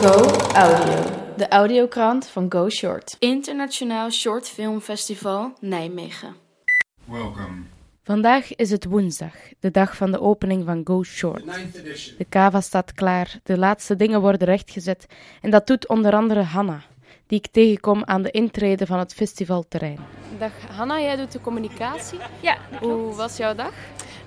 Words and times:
Go 0.00 0.24
Audio, 0.54 1.02
de 1.36 1.48
audiokrant 1.48 2.26
van 2.26 2.46
Go 2.48 2.68
Short. 2.68 3.16
Internationaal 3.18 4.10
Short 4.10 4.48
Film 4.48 4.80
Festival 4.80 5.52
Nijmegen. 5.60 6.34
Welcome. 7.04 7.62
Vandaag 8.04 8.54
is 8.56 8.70
het 8.70 8.84
woensdag, 8.84 9.32
de 9.60 9.70
dag 9.70 9.96
van 9.96 10.10
de 10.10 10.20
opening 10.20 10.64
van 10.64 10.80
Go 10.84 11.02
Short. 11.02 11.44
De 12.18 12.26
kava 12.28 12.60
staat 12.60 12.92
klaar, 12.92 13.38
de 13.42 13.58
laatste 13.58 13.96
dingen 13.96 14.20
worden 14.20 14.48
rechtgezet 14.48 15.06
en 15.40 15.50
dat 15.50 15.66
doet 15.66 15.88
onder 15.88 16.14
andere 16.14 16.42
Hanna, 16.42 16.82
die 17.26 17.38
ik 17.38 17.46
tegenkom 17.46 18.04
aan 18.04 18.22
de 18.22 18.30
intrede 18.30 18.86
van 18.86 18.98
het 18.98 19.14
festivalterrein. 19.14 19.98
Dag 20.38 20.52
Hanna, 20.76 21.00
jij 21.00 21.16
doet 21.16 21.32
de 21.32 21.40
communicatie. 21.40 22.18
Ja, 22.40 22.58
Hoe 22.80 23.14
was 23.14 23.36
jouw 23.36 23.54
dag? 23.54 23.72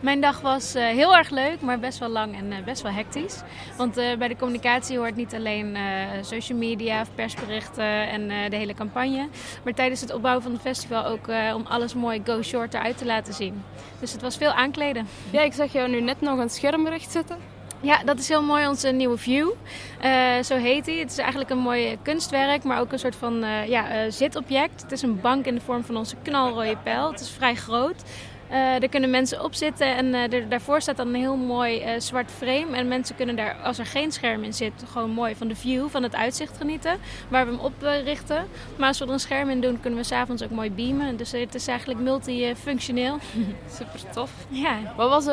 Mijn 0.02 0.21
dag 0.21 0.41
was 0.41 0.75
uh, 0.75 0.86
heel 0.86 1.15
erg 1.15 1.29
leuk, 1.29 1.61
maar 1.61 1.79
best 1.79 1.99
wel 1.99 2.09
lang 2.09 2.36
en 2.36 2.52
uh, 2.52 2.63
best 2.65 2.81
wel 2.81 2.91
hectisch. 2.91 3.41
Want 3.77 3.97
uh, 3.97 4.17
bij 4.17 4.27
de 4.27 4.35
communicatie 4.35 4.97
hoort 4.97 5.16
niet 5.16 5.34
alleen 5.34 5.77
social 6.21 6.58
media 6.58 7.02
of 7.02 7.09
persberichten 7.16 8.09
en 8.09 8.49
de 8.49 8.55
hele 8.55 8.73
campagne. 8.73 9.27
Maar 9.63 9.73
tijdens 9.73 10.02
het 10.02 10.13
opbouwen 10.13 10.44
van 10.44 10.52
het 10.52 10.61
festival 10.61 11.05
ook 11.05 11.27
om 11.55 11.66
alles 11.66 11.94
mooi 11.94 12.22
Go 12.25 12.41
Short 12.41 12.73
eruit 12.73 12.98
te 12.98 13.05
laten 13.05 13.34
zien. 13.34 13.63
Dus 13.99 14.11
het 14.11 14.22
was 14.22 14.38
veel 14.38 14.52
aankleden. 14.52 15.08
Ja, 15.31 15.41
ik 15.41 15.53
zag 15.53 15.72
jou 15.72 15.89
nu 15.89 16.02
net 16.02 16.22
nog 16.22 16.39
een 16.39 16.49
scherm 16.49 16.88
rechtzetten. 16.88 17.38
Ja, 17.81 18.03
dat 18.03 18.20
is 18.20 18.27
heel 18.27 18.44
mooi, 18.44 18.67
onze 18.67 18.88
nieuwe 18.89 19.17
view. 19.17 19.49
Uh, 20.03 20.41
zo 20.44 20.55
heet 20.55 20.86
hij. 20.86 20.95
Het 20.95 21.11
is 21.11 21.17
eigenlijk 21.17 21.49
een 21.49 21.58
mooi 21.58 21.97
kunstwerk, 22.02 22.63
maar 22.63 22.80
ook 22.80 22.91
een 22.91 22.99
soort 22.99 23.16
van 23.16 23.44
uh, 23.44 23.67
ja, 23.67 24.05
uh, 24.05 24.11
zitobject. 24.11 24.81
Het 24.81 24.91
is 24.91 25.02
een 25.02 25.22
bank 25.22 25.45
in 25.45 25.55
de 25.55 25.61
vorm 25.61 25.83
van 25.83 25.97
onze 25.97 26.16
knalrode 26.23 26.77
pijl. 26.83 27.11
Het 27.11 27.20
is 27.20 27.30
vrij 27.30 27.55
groot. 27.55 28.03
Uh, 28.51 28.81
er 28.81 28.89
kunnen 28.89 29.09
mensen 29.09 29.43
op 29.43 29.53
zitten 29.53 29.95
en 29.95 30.05
uh, 30.05 30.33
er, 30.33 30.49
daarvoor 30.49 30.81
staat 30.81 30.97
dan 30.97 31.07
een 31.07 31.15
heel 31.15 31.35
mooi 31.35 31.83
uh, 31.83 31.99
zwart 31.99 32.31
frame. 32.31 32.75
En 32.75 32.87
mensen 32.87 33.15
kunnen 33.15 33.35
daar, 33.35 33.55
als 33.63 33.77
er 33.77 33.85
geen 33.85 34.11
scherm 34.11 34.43
in 34.43 34.53
zit, 34.53 34.73
gewoon 34.91 35.09
mooi 35.09 35.35
van 35.35 35.47
de 35.47 35.55
view, 35.55 35.89
van 35.89 36.03
het 36.03 36.15
uitzicht 36.15 36.57
genieten. 36.57 36.97
Waar 37.29 37.45
we 37.45 37.51
hem 37.51 37.61
op 37.61 37.73
richten. 38.03 38.47
Maar 38.77 38.88
als 38.88 38.99
we 38.99 39.05
er 39.05 39.11
een 39.11 39.19
scherm 39.19 39.49
in 39.49 39.61
doen, 39.61 39.80
kunnen 39.80 39.99
we 39.99 40.05
s'avonds 40.05 40.43
ook 40.43 40.49
mooi 40.49 40.71
beamen. 40.71 41.17
Dus 41.17 41.31
het 41.31 41.55
is 41.55 41.67
eigenlijk 41.67 41.99
multifunctioneel. 41.99 43.17
Super 43.77 44.11
tof. 44.13 44.31
Ja. 44.47 44.93
Wat 44.95 45.09
was 45.09 45.25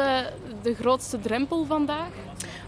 de 0.62 0.74
grootste 0.74 1.20
drempel 1.20 1.64
vandaag? 1.64 2.08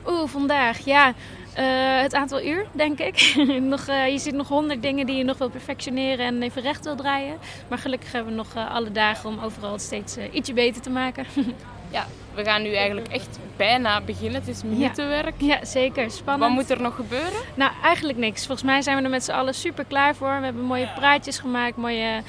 Oeh, 0.07 0.29
vandaag, 0.29 0.79
ja. 0.79 1.15
Uh, 1.59 2.01
het 2.01 2.15
aantal 2.15 2.43
uur, 2.43 2.67
denk 2.73 2.99
ik. 2.99 3.35
nog, 3.61 3.89
uh, 3.89 4.09
je 4.09 4.19
ziet 4.19 4.35
nog 4.35 4.49
honderd 4.49 4.83
dingen 4.83 5.07
die 5.07 5.17
je 5.17 5.25
nog 5.25 5.39
wil 5.39 5.51
perfectioneren 5.51 6.27
en 6.27 6.43
even 6.43 6.63
recht 6.63 6.85
wil 6.85 6.97
draaien. 6.97 7.39
Maar 7.69 7.79
gelukkig 7.79 8.13
hebben 8.13 8.33
we 8.33 8.39
nog 8.39 8.55
uh, 8.57 8.75
alle 8.75 8.93
dagen 8.93 9.29
om 9.29 9.39
overal 9.39 9.73
het 9.73 9.81
steeds 9.81 10.17
ietsje 10.33 10.53
beter 10.53 10.83
te 10.83 10.91
maken. 10.91 11.27
ja, 11.93 12.07
we 12.35 12.45
gaan 12.45 12.63
nu 12.63 12.75
eigenlijk 12.75 13.09
echt 13.09 13.39
bijna 13.57 14.01
beginnen. 14.01 14.41
Het 14.41 14.49
is 14.49 14.63
minutenwerk. 14.63 15.35
Ja, 15.39 15.47
ja, 15.47 15.65
zeker. 15.65 16.11
Spannend. 16.11 16.45
Wat 16.45 16.63
moet 16.63 16.71
er 16.71 16.83
nog 16.83 16.95
gebeuren? 16.95 17.41
Nou, 17.55 17.73
eigenlijk 17.83 18.19
niks. 18.19 18.47
Volgens 18.47 18.67
mij 18.67 18.83
zijn 18.83 18.97
we 18.97 19.03
er 19.03 19.11
met 19.11 19.25
z'n 19.25 19.31
allen 19.31 19.55
super 19.55 19.85
klaar 19.85 20.15
voor. 20.15 20.39
We 20.39 20.45
hebben 20.45 20.65
mooie 20.65 20.93
praatjes 20.95 21.39
gemaakt, 21.39 21.77
mooie, 21.77 22.23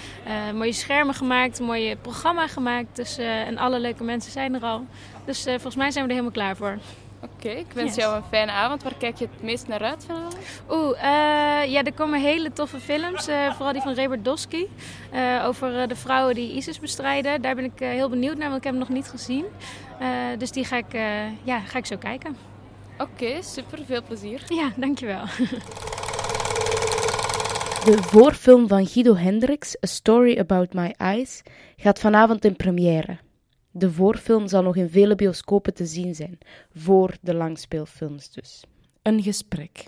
mooie 0.54 0.74
schermen 0.74 1.16
gemaakt, 1.16 1.60
een 1.60 1.66
mooie 1.66 1.96
programma 1.96 2.48
gemaakt. 2.48 2.96
Dus, 2.96 3.18
en 3.18 3.58
alle 3.58 3.80
leuke 3.80 4.04
mensen 4.04 4.32
zijn 4.32 4.56
er 4.56 4.62
al. 4.64 4.86
Dus 5.26 5.44
volgens 5.44 5.76
mij 5.76 5.92
zijn 5.92 6.06
we 6.06 6.10
er 6.10 6.18
helemaal 6.18 6.44
klaar 6.44 6.56
voor. 6.56 6.78
Oké, 7.24 7.34
okay, 7.34 7.60
ik 7.60 7.72
wens 7.74 7.96
yes. 7.96 8.04
jou 8.04 8.16
een 8.16 8.24
fijne 8.30 8.52
avond. 8.52 8.84
Waar 8.84 8.96
kijk 8.98 9.18
je 9.18 9.28
het 9.32 9.44
meest 9.44 9.68
naar 9.68 9.82
uit 9.82 10.04
vanavond? 10.06 10.38
Oeh, 10.70 10.96
uh, 10.96 11.72
ja, 11.72 11.84
er 11.84 11.94
komen 11.94 12.22
hele 12.22 12.52
toffe 12.52 12.80
films. 12.80 13.30
Uh, 13.30 13.54
vooral 13.54 13.74
die 13.74 13.82
van 13.82 13.96
Robert 13.96 14.26
Dosky. 14.26 14.66
Uh, 15.14 15.44
over 15.46 15.88
de 15.88 15.96
vrouwen 15.96 16.36
die 16.36 16.56
ISIS 16.56 16.80
bestrijden. 16.80 17.42
Daar 17.42 17.56
ben 17.56 17.64
ik 17.64 17.80
heel 17.80 18.10
benieuwd 18.10 18.38
naar, 18.38 18.50
want 18.50 18.58
ik 18.58 18.64
heb 18.64 18.74
hem 18.74 18.82
nog 18.82 18.90
niet 18.90 19.08
gezien. 19.08 19.46
dus 20.38 20.52
die 20.52 20.66
ga 20.66 20.78
ik, 20.78 20.94
ja, 21.44 21.60
ga 21.60 21.78
ik 21.78 21.86
zo 21.86 21.98
kijken. 21.98 22.38
Oké, 22.98 23.12
okay, 23.12 23.42
super. 23.42 23.80
Veel 23.86 24.04
plezier. 24.04 24.44
Ja, 24.48 24.72
dankjewel. 24.76 25.24
De 27.86 27.98
voorfilm 28.02 28.68
van 28.68 28.88
Guido 28.88 29.16
Hendricks, 29.16 29.76
A 29.84 29.88
Story 29.88 30.40
About 30.40 30.74
My 30.74 30.94
Eyes, 30.98 31.42
gaat 31.78 32.00
vanavond 32.00 32.46
in 32.46 32.56
première. 32.56 33.20
De 33.74 33.92
voorfilm 33.92 34.48
zal 34.48 34.62
nog 34.62 34.76
in 34.76 34.90
vele 34.90 35.16
bioscopen 35.16 35.74
te 35.74 35.86
zien 35.86 36.16
zijn, 36.16 36.38
voor 36.76 37.14
de 37.22 37.34
langspeelfilms 37.34 38.32
dus. 38.32 38.64
Een 39.02 39.24
gesprek. 39.24 39.86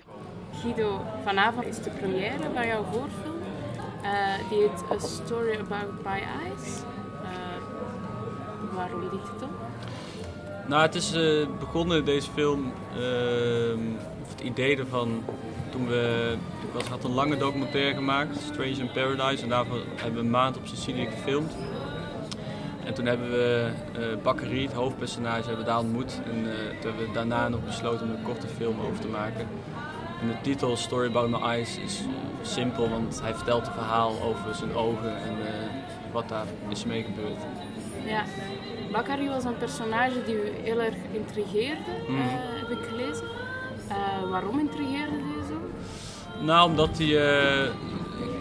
Guido, 0.52 1.00
vanavond 1.24 1.66
is 1.66 1.82
de 1.82 1.90
première 1.90 2.50
van 2.54 2.66
jouw 2.66 2.84
voorfilm. 2.84 3.34
Uh, 4.02 4.48
die 4.50 4.58
heet 4.58 4.84
A 4.92 4.98
Story 4.98 5.58
About 5.58 6.02
My 6.04 6.22
Eyes. 6.42 6.82
Uh, 7.22 8.74
waarom 8.74 9.00
die 9.00 9.08
titel? 9.10 9.48
Nou, 10.68 10.82
het 10.82 10.94
is 10.94 11.14
uh, 11.14 11.46
begonnen, 11.58 12.04
deze 12.04 12.30
film, 12.30 12.72
of 14.22 14.30
het 14.30 14.40
idee 14.40 14.76
ervan, 14.76 15.22
toen 15.70 15.88
we... 15.88 16.34
Ik 16.62 16.72
was, 16.72 16.84
had 16.84 17.04
een 17.04 17.14
lange 17.14 17.36
documentaire 17.36 17.94
gemaakt, 17.94 18.40
Strange 18.40 18.70
in 18.70 18.90
Paradise, 18.92 19.42
en 19.42 19.48
daarvoor 19.48 19.80
hebben 19.94 20.14
we 20.14 20.20
een 20.20 20.30
maand 20.30 20.56
op 20.56 20.66
Sicilië 20.66 21.06
gefilmd. 21.06 21.52
En 22.84 22.94
toen 22.94 23.06
hebben 23.06 23.30
we 23.30 23.70
uh, 23.98 24.04
Bakkerie, 24.22 24.66
het 24.66 24.76
hoofdpersonage, 24.76 25.46
hebben 25.46 25.64
we 25.64 25.70
daar 25.70 25.78
ontmoet. 25.78 26.20
En 26.24 26.38
uh, 26.38 26.52
toen 26.80 26.90
hebben 26.90 27.06
we 27.06 27.12
daarna 27.12 27.48
nog 27.48 27.64
besloten 27.64 28.06
om 28.06 28.14
een 28.14 28.22
korte 28.22 28.46
film 28.46 28.80
over 28.80 28.98
te 28.98 29.08
maken. 29.08 29.46
En 30.20 30.28
de 30.28 30.40
titel 30.42 30.76
Story 30.76 31.08
About 31.08 31.30
My 31.30 31.48
Eyes 31.48 31.78
is 31.78 32.00
uh, 32.00 32.06
simpel, 32.42 32.88
want 32.88 33.20
hij 33.22 33.34
vertelt 33.34 33.66
een 33.66 33.72
verhaal 33.72 34.22
over 34.22 34.54
zijn 34.54 34.74
ogen 34.74 35.16
en 35.16 35.36
wat 36.12 36.28
daar 36.28 36.46
is 36.68 36.84
mee 36.84 37.02
gebeurd. 37.02 37.42
Ja, 38.06 38.24
Bakkerie 38.92 39.28
was 39.28 39.44
een 39.44 39.58
personage 39.58 40.24
die 40.26 40.34
u 40.34 40.50
heel 40.62 40.80
erg 40.80 40.94
intrigeerde, 41.12 41.90
mm. 42.08 42.18
heb 42.20 42.70
ik 42.70 42.84
gelezen. 42.88 43.26
waarom 44.30 44.58
intrigeerde 44.58 45.10
hij 45.10 45.46
zo? 45.48 45.60
Nou, 46.44 46.70
omdat 46.70 46.98
hij 46.98 47.16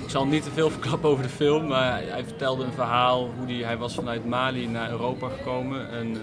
ik 0.03 0.09
zal 0.09 0.25
niet 0.25 0.44
te 0.44 0.52
veel 0.52 0.69
verklappen 0.69 1.09
over 1.09 1.24
de 1.24 1.30
film, 1.30 1.68
maar 1.68 2.02
hij 2.03 2.24
vertelde 2.24 2.64
een 2.64 2.72
verhaal 2.72 3.30
hoe 3.38 3.46
hij, 3.46 3.64
hij 3.64 3.78
was 3.78 3.96
vanuit 3.96 4.25
Mali 4.25 4.68
naar 4.68 4.90
Europa 4.90 5.30
gekomen. 5.30 5.90
En 5.90 6.12
uh, 6.12 6.19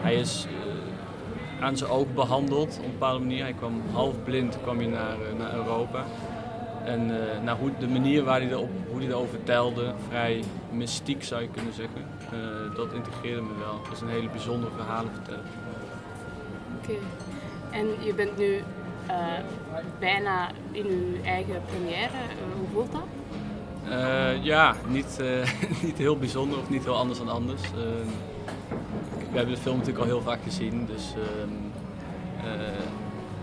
hij 0.00 0.14
is 0.14 0.46
uh, 0.46 1.64
aan 1.64 1.76
zijn 1.76 1.90
oog 1.90 2.06
behandeld 2.14 2.78
op 2.78 2.84
een 2.84 2.90
bepaalde 2.90 3.18
manier. 3.18 3.42
Hij 3.42 3.52
kwam 3.52 3.82
half 3.92 4.14
blind 4.24 4.58
kwam 4.62 4.78
hij 4.78 4.86
naar, 4.86 5.16
uh, 5.16 5.38
naar 5.38 5.54
Europa. 5.54 6.04
En 6.84 7.06
nou, 7.44 7.58
hoe, 7.58 7.70
de 7.78 7.88
manier 7.88 8.24
waar 8.24 8.40
hij 8.40 8.50
erop, 8.50 8.70
hoe 8.90 9.00
hij 9.00 9.08
erover 9.08 9.28
vertelde, 9.28 9.94
vrij 10.08 10.44
mystiek 10.72 11.24
zou 11.24 11.42
je 11.42 11.48
kunnen 11.48 11.72
zeggen, 11.72 12.06
dat 12.76 12.92
integreerde 12.92 13.40
me 13.40 13.58
wel. 13.58 13.80
Dat 13.82 13.92
is 13.92 14.00
een 14.00 14.08
hele 14.08 14.28
bijzondere 14.28 14.72
verhalen 14.76 15.12
vertellen. 15.12 15.44
Oké, 16.82 16.92
en 17.70 17.86
je 18.04 18.14
bent 18.14 18.36
nu 18.36 18.62
uh, 19.08 19.16
bijna 19.98 20.50
in 20.70 20.86
uw 20.86 21.22
eigen 21.24 21.62
première. 21.66 22.08
Uh, 22.12 22.58
hoe 22.58 22.68
voelt 22.72 22.92
dat? 22.92 23.06
Uh, 23.88 24.44
ja, 24.44 24.74
niet, 24.88 25.20
niet 25.82 25.98
heel 25.98 26.16
bijzonder 26.16 26.58
of 26.58 26.70
niet 26.70 26.84
heel 26.84 26.96
anders 26.96 27.18
dan 27.18 27.28
anders. 27.28 27.62
we 29.30 29.38
hebben 29.38 29.54
de 29.54 29.60
film 29.60 29.76
natuurlijk 29.76 30.04
al 30.04 30.10
heel 30.10 30.22
vaak 30.22 30.42
gezien, 30.42 30.86
dus 30.86 31.14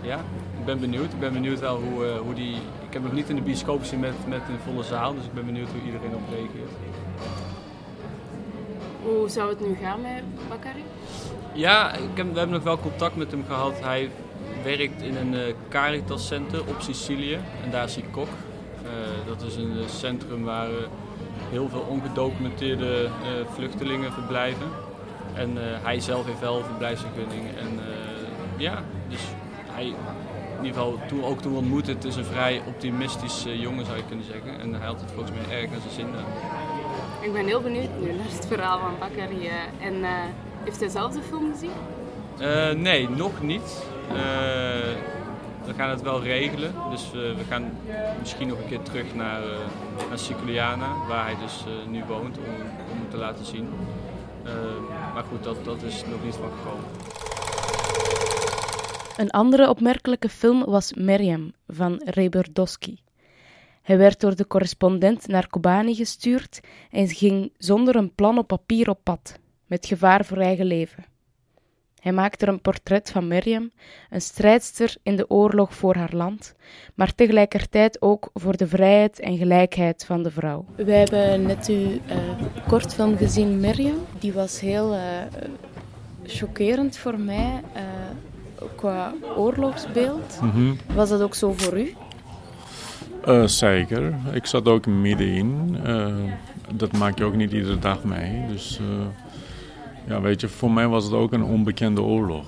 ja, 0.02 0.16
ik 0.58 0.64
ben 0.64 0.80
benieuwd. 0.80 1.12
Ik 1.12 1.20
ben 1.20 1.32
benieuwd 1.32 1.60
wel 1.60 1.80
hoe, 1.80 2.04
hoe 2.04 2.34
die... 2.34 2.54
Ik 2.86 2.92
heb 2.92 3.02
nog 3.02 3.12
niet 3.12 3.28
in 3.28 3.36
de 3.36 3.42
bioscoop 3.42 3.80
gezien 3.80 4.00
met, 4.00 4.14
met 4.28 4.40
een 4.48 4.58
volle 4.64 4.82
zaal, 4.82 5.14
dus 5.14 5.24
ik 5.24 5.32
ben 5.32 5.46
benieuwd 5.46 5.68
hoe 5.68 5.82
iedereen 5.84 6.14
op 6.14 6.22
reageert. 6.30 6.70
Hoe 9.02 9.28
zou 9.28 9.48
het 9.48 9.60
nu 9.60 9.76
gaan 9.82 10.00
met 10.00 10.22
Bakari? 10.48 10.84
Ja, 11.52 11.92
ik 11.92 12.16
heb, 12.16 12.32
we 12.32 12.38
hebben 12.38 12.56
nog 12.56 12.62
wel 12.62 12.78
contact 12.78 13.16
met 13.16 13.30
hem 13.30 13.44
gehad. 13.46 13.80
Hij 13.80 14.10
werkt 14.62 15.02
in 15.02 15.16
een 15.16 15.32
uh, 15.32 15.40
Caritas 15.68 16.26
Center 16.26 16.60
op 16.60 16.76
Sicilië 16.78 17.38
en 17.64 17.70
daar 17.70 17.84
is 17.84 17.94
hij 17.94 18.04
kok. 18.10 18.28
Uh, 18.28 18.90
dat 19.26 19.42
is 19.42 19.56
een 19.56 19.88
centrum 19.88 20.44
waar 20.44 20.68
heel 21.50 21.68
veel 21.68 21.86
ongedocumenteerde 21.88 23.08
vluchtelingen 23.54 24.12
verblijven. 24.12 24.66
En 25.34 25.50
hij 25.82 26.00
zelf 26.00 26.26
heeft 26.26 26.40
wel 26.40 26.58
een 26.58 26.64
verblijfsvergunning. 26.64 27.42
En 27.58 27.80
ja, 28.56 28.82
dus 29.08 29.20
hij, 29.66 29.84
in 29.84 30.64
ieder 30.64 30.72
geval 30.72 30.98
toen, 31.08 31.24
ook 31.24 31.40
toen 31.40 31.52
we 31.52 31.58
ontmoetten, 31.58 31.94
het 31.94 32.04
is 32.04 32.16
een 32.16 32.24
vrij 32.24 32.62
optimistisch 32.66 33.46
jongen 33.52 33.84
zou 33.84 33.96
je 33.96 34.04
kunnen 34.08 34.24
zeggen. 34.24 34.60
En 34.60 34.74
hij 34.74 34.86
had 34.86 35.00
het 35.00 35.10
volgens 35.10 35.30
mij 35.30 35.60
erg 35.60 35.70
naar 35.70 35.80
zijn 35.80 35.94
zin. 35.94 36.06
Ik 37.20 37.32
ben 37.32 37.46
heel 37.46 37.60
benieuwd 37.60 38.00
nu 38.00 38.12
naar 38.12 38.26
het 38.28 38.46
verhaal 38.46 38.78
van 38.78 38.94
Bakari. 38.98 39.50
en 39.80 39.94
heeft 40.64 40.80
hij 40.80 40.88
zelf 40.88 41.12
de 41.12 41.22
film 41.22 41.52
gezien? 41.52 42.82
Nee, 42.82 43.08
nog 43.08 43.42
niet. 43.42 43.84
Uh, 44.12 44.16
we 45.66 45.74
gaan 45.76 45.90
het 45.90 46.02
wel 46.02 46.22
regelen. 46.22 46.72
Dus 46.90 47.06
uh, 47.06 47.12
we 47.12 47.44
gaan 47.48 47.70
misschien 48.18 48.48
nog 48.48 48.58
een 48.58 48.68
keer 48.68 48.82
terug 48.82 49.14
naar, 49.14 49.40
naar 50.08 50.18
Siciliana, 50.18 51.06
waar 51.08 51.24
hij 51.24 51.36
dus 51.42 51.64
nu 51.88 52.04
woont, 52.04 52.38
om, 52.38 52.44
om 52.92 53.00
het 53.00 53.10
te 53.10 53.16
laten 53.16 53.44
zien. 53.44 53.68
maar 55.14 55.24
goed, 55.24 55.44
dat, 55.44 55.64
dat 55.64 55.82
is 55.82 56.04
nog 56.10 56.24
niet 56.24 56.34
van 56.34 56.50
gekomen. 56.50 56.84
Een 59.16 59.30
andere 59.30 59.68
opmerkelijke 59.68 60.28
film 60.28 60.64
was 60.64 60.94
Miriam 60.94 61.52
van 61.66 62.02
Reberdowski. 62.04 62.98
Hij 63.82 63.98
werd 63.98 64.20
door 64.20 64.36
de 64.36 64.46
correspondent 64.46 65.26
naar 65.26 65.48
Kobani 65.48 65.94
gestuurd 65.94 66.60
en 66.90 67.08
ging 67.08 67.52
zonder 67.58 67.96
een 67.96 68.14
plan 68.14 68.38
op 68.38 68.46
papier 68.46 68.88
op 68.88 69.00
pad, 69.02 69.38
met 69.66 69.86
gevaar 69.86 70.24
voor 70.24 70.38
eigen 70.38 70.66
leven. 70.66 71.04
Hij 72.00 72.12
maakt 72.12 72.42
er 72.42 72.48
een 72.48 72.60
portret 72.60 73.10
van 73.10 73.28
Miriam, 73.28 73.70
een 74.10 74.20
strijdster 74.20 74.96
in 75.02 75.16
de 75.16 75.30
oorlog 75.30 75.74
voor 75.74 75.94
haar 75.94 76.12
land, 76.12 76.54
maar 76.94 77.14
tegelijkertijd 77.14 78.02
ook 78.02 78.30
voor 78.34 78.56
de 78.56 78.66
vrijheid 78.66 79.20
en 79.20 79.36
gelijkheid 79.36 80.04
van 80.04 80.22
de 80.22 80.30
vrouw. 80.30 80.64
Wij 80.76 80.98
hebben 80.98 81.42
net 81.42 81.66
uw 81.68 81.76
uh, 81.76 81.98
kortfilm 82.68 83.16
gezien, 83.16 83.60
Miriam. 83.60 83.98
Die 84.18 84.32
was 84.32 84.60
heel 84.60 84.94
uh, 84.94 85.00
chockerend 86.24 86.96
voor 86.96 87.18
mij 87.18 87.60
uh, 87.76 87.82
qua 88.76 89.14
oorlogsbeeld. 89.36 90.38
Mm 90.42 90.50
-hmm. 90.50 90.76
Was 90.94 91.08
dat 91.08 91.20
ook 91.20 91.34
zo 91.34 91.52
voor 91.52 91.78
u? 91.78 91.94
Uh, 93.28 93.46
zeker. 93.46 94.14
Ik 94.32 94.46
zat 94.46 94.68
ook 94.68 94.86
middenin. 94.86 95.76
Uh, 95.86 96.14
dat 96.74 96.92
maak 96.92 97.18
je 97.18 97.24
ook 97.24 97.34
niet 97.34 97.52
iedere 97.52 97.78
dag 97.78 98.04
mee. 98.04 98.46
Dus 98.48 98.80
uh, 98.82 99.06
ja, 100.10 100.20
weet 100.20 100.40
je, 100.40 100.48
voor 100.48 100.70
mij 100.70 100.88
was 100.88 101.04
het 101.04 101.12
ook 101.12 101.32
een 101.32 101.42
onbekende 101.42 102.02
oorlog. 102.02 102.46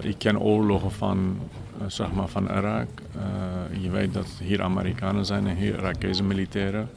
ik 0.00 0.18
ken 0.18 0.40
oorlogen 0.40 0.92
van, 0.92 1.38
zeg 1.86 2.12
maar, 2.12 2.28
van 2.28 2.44
Irak. 2.44 2.88
je 3.80 3.90
weet 3.90 4.12
dat 4.12 4.26
hier 4.42 4.62
Amerikanen 4.62 5.26
zijn 5.26 5.46
en 5.46 5.56
hier 5.56 5.74
Irakese 5.74 6.22
militairen. 6.22 6.90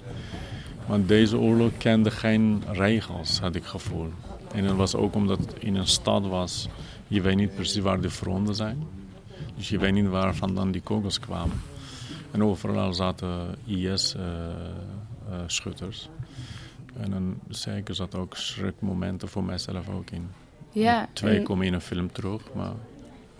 Maar 0.88 1.06
deze 1.06 1.38
oorlog 1.38 1.72
kende 1.78 2.12
geen 2.12 2.64
regels, 2.72 3.40
had 3.40 3.56
ik 3.56 3.64
gevoel. 3.64 4.08
En 4.54 4.66
dat 4.66 4.76
was 4.76 4.96
ook 4.96 5.16
omdat 5.16 5.40
het 5.40 5.54
in 5.60 5.76
een 5.76 5.88
stad 5.88 6.28
was. 6.28 6.68
Je 7.08 7.22
weet 7.22 7.36
niet 7.36 7.56
precies 7.56 7.82
waar 7.82 8.02
de 8.02 8.10
fronten 8.10 8.56
zijn. 8.56 8.84
Dus 9.56 9.70
je 9.70 9.78
weet 9.78 9.94
niet 9.94 10.08
waar 10.08 10.36
vandaan 10.36 10.72
die 10.72 10.82
kogels 10.82 11.20
kwamen. 11.20 11.62
En 12.32 12.44
overal 12.44 12.94
zaten 12.94 13.56
IS-schutters. 13.66 14.20
Eh, 17.00 17.06
en 17.06 17.12
dan 17.12 17.40
zeker 17.50 17.96
zat 17.96 18.16
ook 18.16 18.36
schrikmomenten 18.36 19.28
voor 19.28 19.44
mijzelf 19.44 19.90
ook 19.90 20.10
in. 20.10 20.30
Ja, 20.72 21.10
twee 21.14 21.38
en... 21.38 21.44
komen 21.44 21.66
in 21.66 21.74
een 21.74 21.82
film 21.82 22.12
terug, 22.12 22.42
maar... 22.54 22.74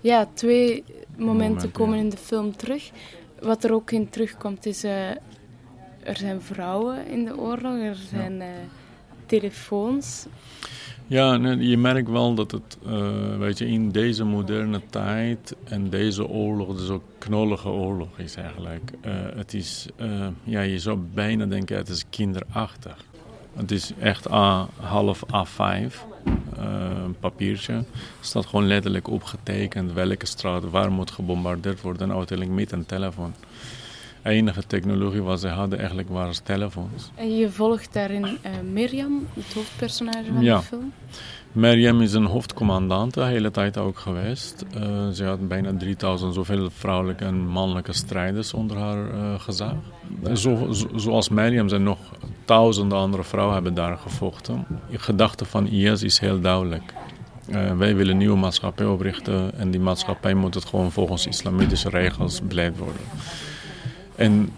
Ja, 0.02 0.28
twee 0.34 0.84
momenten, 1.18 1.72
komen 1.72 1.98
in 1.98 2.10
de 2.10 2.18
film 2.18 2.56
terug. 2.56 2.92
Wat 3.40 3.64
er 3.64 3.74
ook 3.74 3.92
in 3.92 4.10
terugkomt 4.10 4.66
is... 4.66 4.84
Uh, 4.84 5.10
er 6.04 6.18
zijn 6.18 6.42
vrouwen 6.42 7.08
in 7.08 7.26
de 7.26 7.38
oorlog, 7.38 7.80
er 7.80 7.96
zijn 7.96 8.36
ja. 8.36 8.46
uh, 8.46 8.56
telefoons. 9.26 10.26
Ja, 11.08 11.34
je 11.60 11.78
merkt 11.78 12.10
wel 12.10 12.34
dat 12.34 12.52
het, 12.52 12.78
uh, 12.86 13.38
weet 13.38 13.58
je, 13.58 13.68
in 13.68 13.92
deze 13.92 14.24
moderne 14.24 14.82
tijd 14.90 15.56
en 15.64 15.90
deze 15.90 16.28
oorlog, 16.28 16.78
dus 16.78 16.90
ook 16.90 17.04
knollige 17.18 17.70
oorlog 17.70 18.20
is 18.20 18.36
eigenlijk. 18.36 18.92
Uh, 19.06 19.14
het 19.36 19.54
is, 19.54 19.88
uh, 20.02 20.28
ja, 20.44 20.62
je 20.62 20.80
zou 20.80 21.00
bijna 21.14 21.46
denken, 21.46 21.78
het 21.78 21.90
is 21.90 22.06
kinderachtig. 22.10 23.06
Het 23.56 23.72
is 23.72 23.92
echt 24.00 24.32
A, 24.32 24.68
half 24.76 25.24
A5, 25.26 25.94
een 26.56 27.16
papiertje. 27.20 27.74
Er 27.74 27.86
staat 28.22 28.46
gewoon 28.46 28.68
letterlijk 28.68 29.08
opgetekend 29.08 29.94
welke 29.94 30.26
straat 30.26 30.70
waar 30.70 30.92
moet 30.92 31.12
gebombardeerd 31.12 31.82
worden. 31.82 32.10
En 32.10 32.16
uiteindelijk 32.16 32.60
met 32.60 32.72
een 32.72 32.86
telefoon 32.86 33.34
enige 34.24 34.64
technologie 34.68 35.22
wat 35.22 35.40
ze 35.40 35.48
hadden 35.48 35.78
eigenlijk 35.80 36.10
waren 36.10 36.44
telefoons. 36.44 37.12
En 37.16 37.38
je 37.38 37.50
volgt 37.50 37.94
daarin 37.94 38.24
uh, 38.24 38.52
Mirjam, 38.72 39.28
het 39.34 39.54
hoofdpersonage 39.54 40.34
van 40.34 40.44
ja. 40.44 40.58
de 40.58 40.64
film? 40.64 40.92
Mirjam 41.52 42.02
is 42.02 42.14
een 42.14 42.26
hoofdcommandant 42.26 43.14
de 43.14 43.24
hele 43.24 43.52
tijd 43.52 43.78
ook 43.78 44.00
geweest. 44.00 44.66
Uh, 44.78 45.10
ze 45.10 45.24
had 45.24 45.48
bijna 45.48 45.74
3000 45.78 46.34
zoveel 46.34 46.70
vrouwelijke 46.70 47.26
en 47.26 47.48
mannelijke 47.48 47.94
strijders 47.94 48.54
onder 48.54 48.78
haar 48.78 49.14
uh, 49.14 49.40
gezag. 49.40 49.74
Zo, 50.34 50.72
zo, 50.74 50.88
zoals 50.96 51.30
Mirjam 51.30 51.70
zijn 51.70 51.84
nog 51.84 51.98
duizenden 52.46 52.98
andere 52.98 53.24
vrouwen 53.24 53.54
hebben 53.54 53.74
daar 53.74 53.98
gevochten. 53.98 54.66
De 54.92 55.00
gedachte 55.00 55.46
van 55.46 55.68
IS 55.68 56.04
is 56.04 56.20
heel 56.20 56.40
duidelijk. 56.40 56.94
Uh, 57.50 57.78
wij 57.78 57.96
willen 57.96 58.12
een 58.12 58.18
nieuwe 58.18 58.38
maatschappij 58.38 58.86
oprichten 58.86 59.54
en 59.58 59.72
die 59.72 59.80
maatschappij 59.80 60.34
moet 60.34 60.54
het 60.54 60.66
gewoon 60.66 60.92
volgens 60.92 61.28
islamitische 61.28 61.90
regels 61.90 62.42
beleid 62.42 62.78
worden. 62.78 63.02
En 64.20 64.50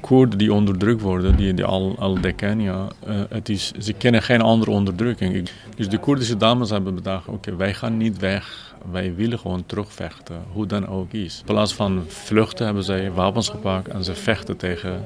Koerden 0.00 0.38
die 0.38 0.52
onderdrukt 0.52 1.00
worden, 1.00 1.36
die, 1.36 1.54
die 1.54 1.64
al, 1.64 1.94
al 1.98 2.20
decennia, 2.20 2.86
uh, 3.08 3.20
het 3.28 3.48
is, 3.48 3.72
ze 3.78 3.92
kennen 3.92 4.22
geen 4.22 4.40
andere 4.40 4.70
onderdrukking. 4.70 5.50
Dus 5.76 5.88
de 5.88 5.98
Koerdische 5.98 6.36
dames 6.36 6.70
hebben 6.70 6.94
bedacht, 6.94 7.28
oké, 7.28 7.56
wij 7.56 7.74
gaan 7.74 7.96
niet 7.96 8.18
weg. 8.18 8.74
Wij 8.90 9.14
willen 9.14 9.38
gewoon 9.38 9.66
terugvechten, 9.66 10.42
hoe 10.52 10.66
dan 10.66 10.86
ook 10.88 11.12
is. 11.12 11.38
In 11.38 11.44
plaats 11.44 11.74
van 11.74 12.04
vluchten 12.06 12.64
hebben 12.64 12.84
zij 12.84 13.12
wapens 13.12 13.48
gepakt 13.48 13.88
en 13.88 14.04
ze 14.04 14.14
vechten 14.14 14.56
tegen 14.56 15.04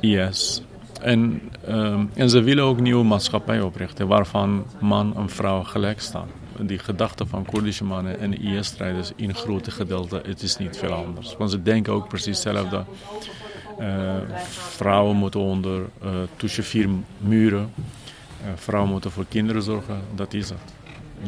IS. 0.00 0.62
En, 1.00 1.40
uh, 1.68 2.00
en 2.14 2.30
ze 2.30 2.42
willen 2.42 2.64
ook 2.64 2.76
een 2.76 2.82
nieuwe 2.82 3.04
maatschappij 3.04 3.60
oprichten, 3.60 4.06
waarvan 4.06 4.64
man 4.80 5.16
en 5.16 5.28
vrouw 5.28 5.62
gelijk 5.62 6.00
staan 6.00 6.28
die 6.66 6.78
gedachte 6.78 7.26
van 7.26 7.44
Koerdische 7.44 7.84
mannen 7.84 8.20
en 8.20 8.40
IS-strijders 8.40 9.12
in 9.16 9.34
grote 9.34 9.70
gedeelte, 9.70 10.22
het 10.26 10.42
is 10.42 10.56
niet 10.56 10.76
veel 10.76 10.92
anders. 10.92 11.36
Want 11.36 11.50
ze 11.50 11.62
denken 11.62 11.92
ook 11.92 12.08
precies 12.08 12.44
hetzelfde. 12.44 12.84
Uh, 13.80 14.16
vrouwen 14.48 15.16
moeten 15.16 15.40
onder 15.40 15.80
uh, 16.04 16.10
tussen 16.36 16.64
vier 16.64 16.88
muren. 17.18 17.72
Uh, 17.76 18.48
vrouwen 18.54 18.90
moeten 18.90 19.10
voor 19.10 19.24
kinderen 19.28 19.62
zorgen, 19.62 20.00
dat 20.14 20.34
is 20.34 20.48
het. 20.48 20.58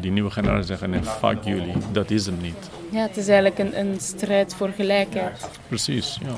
Die 0.01 0.11
nieuwe 0.11 0.31
generatie 0.31 0.67
zeggen, 0.67 0.91
nee, 0.91 1.03
fuck 1.03 1.45
jullie, 1.45 1.75
dat 1.93 2.11
is 2.11 2.27
het 2.27 2.43
niet. 2.43 2.71
Ja, 2.91 3.03
het 3.03 3.17
is 3.17 3.29
eigenlijk 3.29 3.59
een, 3.59 3.79
een 3.79 4.01
strijd 4.01 4.55
voor 4.55 4.69
gelijkheid. 4.69 5.49
Precies, 5.69 6.19
ja. 6.23 6.37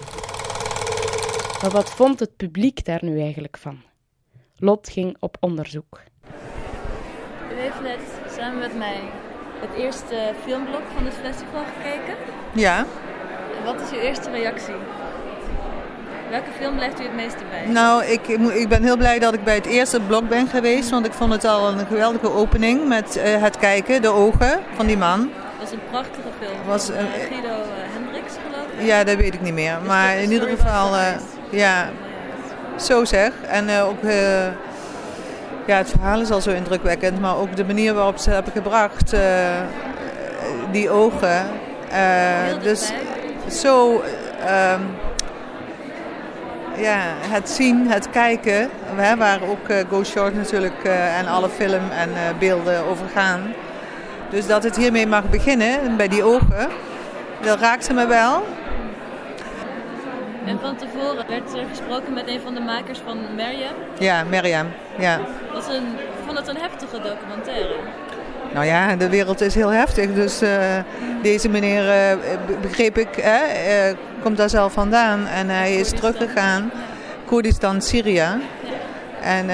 Maar 1.62 1.70
wat 1.70 1.90
vond 1.90 2.20
het 2.20 2.36
publiek 2.36 2.84
daar 2.84 3.00
nu 3.04 3.20
eigenlijk 3.20 3.56
van? 3.58 3.82
Lot 4.56 4.88
ging 4.88 5.16
op 5.20 5.36
onderzoek. 5.40 6.00
U 7.52 7.60
heeft 7.60 7.80
net 7.82 8.32
samen 8.36 8.58
met 8.58 8.78
mij 8.78 9.00
het 9.60 9.78
eerste 9.78 10.16
filmblok 10.44 10.82
van 10.94 11.04
het 11.04 11.14
festival 11.22 11.62
gekeken. 11.76 12.14
Ja. 12.52 12.84
Wat 13.64 13.74
is 13.80 13.90
uw 13.90 13.98
eerste 13.98 14.30
reactie? 14.30 14.74
Welke 16.30 16.50
film 16.58 16.74
blijft 16.74 17.00
u 17.00 17.02
het 17.02 17.14
meeste 17.14 17.44
bij? 17.50 17.72
Nou, 17.72 18.04
ik, 18.04 18.28
ik 18.54 18.68
ben 18.68 18.82
heel 18.82 18.96
blij 18.96 19.18
dat 19.18 19.34
ik 19.34 19.44
bij 19.44 19.54
het 19.54 19.66
eerste 19.66 20.00
blok 20.00 20.28
ben 20.28 20.48
geweest. 20.48 20.90
Want 20.90 21.06
ik 21.06 21.12
vond 21.12 21.32
het 21.32 21.44
al 21.44 21.68
een 21.68 21.86
geweldige 21.86 22.30
opening 22.30 22.88
met 22.88 23.16
uh, 23.16 23.42
het 23.42 23.56
kijken, 23.56 24.02
de 24.02 24.08
ogen 24.08 24.60
van 24.74 24.86
die 24.86 24.96
man. 24.96 25.20
Het 25.20 25.30
was 25.60 25.72
een 25.72 25.86
prachtige 25.90 26.28
film. 26.40 26.56
Was, 26.66 26.90
uh, 26.90 26.96
Guido 26.96 27.48
uh, 27.48 27.64
Hendricks 27.92 28.34
geloof 28.46 28.66
ik? 28.78 28.86
Ja, 28.86 29.04
dat 29.04 29.16
weet 29.16 29.34
ik 29.34 29.40
niet 29.40 29.54
meer. 29.54 29.78
maar 29.86 30.16
in 30.16 30.32
ieder 30.32 30.48
geval, 30.48 30.94
ja, 31.50 31.90
zo 32.76 33.04
zeg. 33.04 33.32
En 33.48 33.80
ook 33.80 34.02
ja, 35.66 35.76
het 35.76 35.90
verhaal 35.90 36.20
is 36.20 36.30
al 36.30 36.40
zo 36.40 36.50
indrukwekkend, 36.50 37.20
maar 37.20 37.36
ook 37.36 37.56
de 37.56 37.64
manier 37.64 37.94
waarop 37.94 38.18
ze 38.18 38.30
hebben 38.30 38.52
gebracht, 38.52 39.14
uh, 39.14 39.20
die 40.70 40.90
ogen. 40.90 41.46
Uh, 41.92 42.62
dus 42.62 42.92
zo, 43.50 44.02
uh, 44.44 44.74
ja, 46.76 47.00
het 47.28 47.50
zien, 47.50 47.90
het 47.90 48.10
kijken, 48.10 48.70
hè, 48.94 49.16
waar 49.16 49.42
ook 49.48 49.68
uh, 49.68 49.76
Go 49.90 50.04
Short 50.04 50.34
natuurlijk 50.34 50.84
en 51.18 51.26
alle 51.26 51.48
film 51.48 51.90
en 51.90 52.10
beelden 52.38 52.84
over 52.86 53.06
gaan. 53.14 53.54
Dus 54.30 54.46
dat 54.46 54.62
het 54.62 54.76
hiermee 54.76 55.06
mag 55.06 55.30
beginnen, 55.30 55.96
bij 55.96 56.08
die 56.08 56.24
ogen, 56.24 56.68
dat 57.40 57.60
raakte 57.60 57.92
me 57.92 58.06
wel. 58.06 58.44
En 60.46 60.58
van 60.60 60.76
tevoren 60.76 61.24
werd 61.28 61.54
er 61.54 61.64
gesproken 61.68 62.12
met 62.12 62.28
een 62.28 62.40
van 62.40 62.54
de 62.54 62.60
makers 62.60 62.98
van 63.04 63.18
Meriem. 63.36 63.74
Ja, 63.98 64.24
Meriem, 64.24 64.66
ja. 64.98 65.20
Was 65.52 65.66
een, 65.66 65.86
ik 65.98 66.24
vond 66.26 66.38
het 66.38 66.48
een 66.48 66.56
heftige 66.56 67.00
documentaire. 67.00 67.74
Nou 68.52 68.66
ja, 68.66 68.96
de 68.96 69.08
wereld 69.08 69.40
is 69.40 69.54
heel 69.54 69.68
heftig. 69.68 70.14
Dus 70.14 70.42
uh, 70.42 70.50
deze 71.22 71.48
meneer, 71.48 71.84
uh, 71.84 72.18
begreep 72.60 72.98
ik, 72.98 73.18
uh, 73.18 73.34
komt 74.22 74.36
daar 74.36 74.50
zelf 74.50 74.72
vandaan. 74.72 75.26
En 75.26 75.48
hij 75.48 75.74
is 75.74 75.90
teruggegaan. 75.90 76.70
Koerdistan, 77.24 77.82
Syrië. 77.82 78.14
Ja. 78.14 78.38
En 79.20 79.46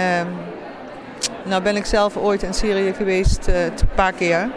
nou 1.42 1.62
ben 1.62 1.76
ik 1.76 1.84
zelf 1.84 2.16
ooit 2.16 2.42
in 2.42 2.54
Syrië 2.54 2.92
geweest, 2.96 3.46
een 3.46 3.88
paar 3.94 4.12
keer. 4.12 4.48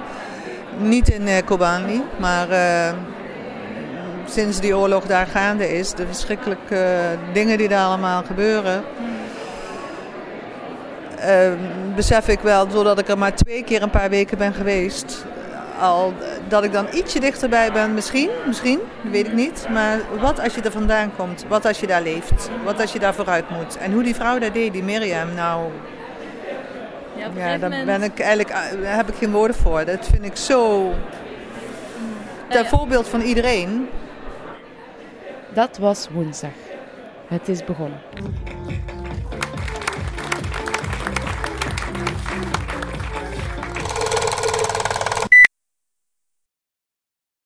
Niet 0.78 1.10
in 1.10 1.44
Kobani, 1.46 2.04
maar 2.20 2.48
sinds 4.32 4.60
die 4.60 4.78
oorlog 4.78 5.06
daar 5.06 5.28
gaande 5.28 5.78
is, 5.78 5.94
de 5.94 6.06
verschrikkelijke 6.06 6.86
dingen 7.34 7.58
die 7.58 7.68
daar 7.68 7.86
allemaal 7.86 8.24
gebeuren. 8.24 8.84
Uh, 11.20 11.52
besef 11.96 12.28
ik 12.28 12.40
wel, 12.40 12.68
doordat 12.68 13.00
ik 13.00 13.08
er 13.08 13.18
maar 13.18 13.36
twee 13.36 13.64
keer 13.64 13.82
een 13.82 13.90
paar 13.90 14.10
weken 14.10 14.38
ben 14.38 14.54
geweest, 14.54 15.26
al 15.80 16.14
dat 16.48 16.64
ik 16.64 16.72
dan 16.72 16.88
ietsje 16.94 17.20
dichterbij 17.20 17.72
ben, 17.72 17.94
misschien, 17.94 18.30
misschien, 18.48 18.80
dat 19.02 19.12
weet 19.12 19.28
ik 19.28 19.34
niet. 19.34 19.68
Maar 19.70 20.00
wat 20.20 20.40
als 20.40 20.56
je 20.56 20.62
er 20.62 20.72
vandaan 20.72 21.12
komt, 21.16 21.46
wat 21.48 21.66
als 21.66 21.80
je 21.80 21.88
daar 21.88 22.02
leeft, 22.02 22.50
wat 22.64 22.82
als 22.82 22.94
je 22.94 23.00
daar 23.00 23.14
vooruit 23.14 23.50
moet. 23.50 23.78
En 23.78 23.94
hoe 23.94 24.04
die 24.04 24.16
vrouw 24.16 24.40
dat 24.40 24.54
deed, 24.54 24.74
die 24.74 24.84
Miriam, 24.84 25.34
nou, 25.36 25.70
ja, 27.16 27.28
ja 27.36 27.58
daar 27.58 27.86
ben 27.86 28.04
ik 28.04 28.20
eigenlijk, 28.20 28.54
heb 28.84 29.10
ik 29.10 29.16
geen 29.16 29.32
woorden 29.32 29.56
voor. 29.56 29.86
Dat 29.86 30.08
vind 30.12 30.26
ik 30.26 30.36
zo, 30.36 30.92
ter 32.48 32.66
voorbeeld 32.66 33.08
van 33.08 33.22
iedereen. 33.22 33.90
Dat 35.54 35.78
was 35.78 36.10
woensdag. 36.10 36.52
Het 37.28 37.48
is 37.48 37.64
begonnen. 37.64 38.00